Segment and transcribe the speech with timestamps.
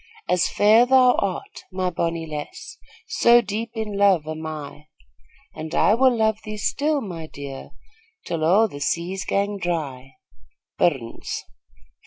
[0.27, 1.41] As fair art thou,
[1.71, 4.87] my bonnie lass, So deep in luve am I;
[5.53, 7.69] And I will luve thee still, my dear,
[8.25, 10.15] Till a' the seas gang dry.
[10.79, 11.43] Burns.